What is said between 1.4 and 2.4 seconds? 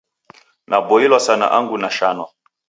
angu nashanwa.